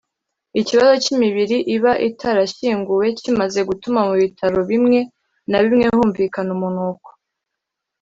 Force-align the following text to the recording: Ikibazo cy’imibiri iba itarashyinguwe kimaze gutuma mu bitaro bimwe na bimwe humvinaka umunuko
Ikibazo 0.59 0.93
cy’imibiri 1.03 1.57
iba 1.75 1.93
itarashyinguwe 2.09 3.07
kimaze 3.19 3.59
gutuma 3.69 3.99
mu 4.07 4.13
bitaro 4.21 4.59
bimwe 4.69 4.99
na 5.49 5.57
bimwe 5.63 5.85
humvinaka 5.95 6.39
umunuko 6.55 7.09